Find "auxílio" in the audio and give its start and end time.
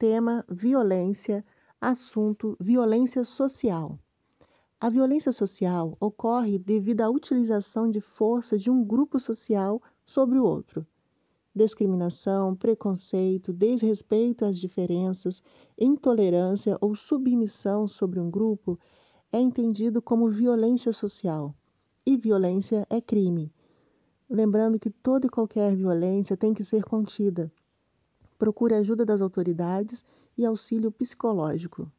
30.46-30.90